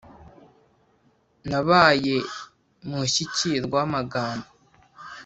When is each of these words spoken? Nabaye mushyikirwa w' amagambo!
Nabaye 1.49 2.15
mushyikirwa 2.87 3.75
w' 3.81 3.85
amagambo! 3.87 4.47